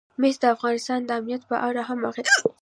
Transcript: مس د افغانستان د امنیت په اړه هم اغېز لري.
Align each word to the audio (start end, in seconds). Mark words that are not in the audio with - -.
مس 0.21 0.35
د 0.41 0.43
افغانستان 0.55 0.99
د 1.05 1.09
امنیت 1.19 1.41
په 1.49 1.55
اړه 1.67 1.81
هم 1.89 1.99
اغېز 2.09 2.29
لري. 2.39 2.49